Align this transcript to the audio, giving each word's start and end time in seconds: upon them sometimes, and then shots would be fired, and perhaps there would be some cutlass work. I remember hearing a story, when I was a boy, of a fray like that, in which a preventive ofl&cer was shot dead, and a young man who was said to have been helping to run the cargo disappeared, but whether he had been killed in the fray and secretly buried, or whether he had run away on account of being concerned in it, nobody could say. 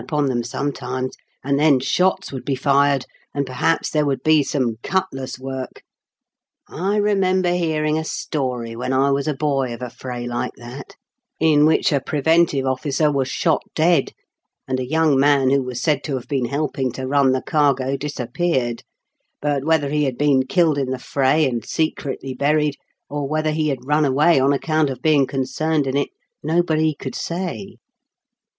upon 0.01 0.25
them 0.29 0.41
sometimes, 0.41 1.15
and 1.43 1.59
then 1.59 1.79
shots 1.79 2.31
would 2.31 2.43
be 2.43 2.55
fired, 2.55 3.05
and 3.35 3.45
perhaps 3.45 3.91
there 3.91 4.03
would 4.03 4.23
be 4.23 4.41
some 4.41 4.77
cutlass 4.81 5.37
work. 5.37 5.83
I 6.67 6.95
remember 6.95 7.51
hearing 7.51 7.99
a 7.99 8.03
story, 8.03 8.75
when 8.75 8.93
I 8.93 9.11
was 9.11 9.27
a 9.27 9.35
boy, 9.35 9.71
of 9.75 9.83
a 9.83 9.91
fray 9.91 10.25
like 10.25 10.55
that, 10.55 10.95
in 11.39 11.67
which 11.67 11.91
a 11.93 11.99
preventive 12.01 12.65
ofl&cer 12.65 13.11
was 13.11 13.27
shot 13.29 13.61
dead, 13.75 14.13
and 14.67 14.79
a 14.79 14.89
young 14.89 15.19
man 15.19 15.51
who 15.51 15.61
was 15.61 15.79
said 15.79 16.03
to 16.05 16.15
have 16.15 16.27
been 16.27 16.45
helping 16.45 16.91
to 16.93 17.05
run 17.05 17.31
the 17.31 17.43
cargo 17.43 17.95
disappeared, 17.95 18.81
but 19.39 19.63
whether 19.63 19.89
he 19.89 20.05
had 20.05 20.17
been 20.17 20.47
killed 20.47 20.79
in 20.79 20.89
the 20.89 20.97
fray 20.97 21.45
and 21.47 21.63
secretly 21.63 22.33
buried, 22.33 22.75
or 23.07 23.27
whether 23.27 23.51
he 23.51 23.67
had 23.67 23.85
run 23.85 24.05
away 24.05 24.39
on 24.39 24.51
account 24.51 24.89
of 24.89 24.99
being 25.03 25.27
concerned 25.27 25.85
in 25.85 25.95
it, 25.95 26.09
nobody 26.41 26.95
could 26.97 27.13
say. 27.13 27.75